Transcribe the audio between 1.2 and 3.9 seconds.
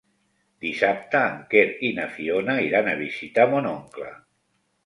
en Quer i na Fiona iran a visitar mon